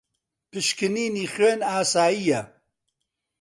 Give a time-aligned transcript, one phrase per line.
[0.51, 2.41] پشکنینی خوێن ئاسایییە.